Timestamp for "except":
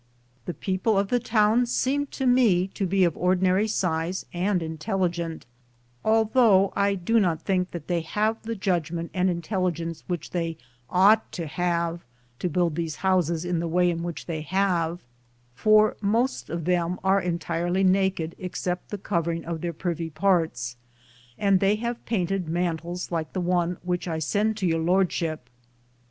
18.39-18.89